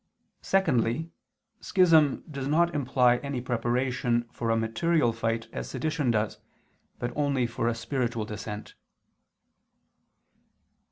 [0.41, 1.11] Secondly,
[1.59, 6.39] schism does not imply any preparation for a material fight as sedition does,
[6.97, 8.73] but only for a spiritual dissent.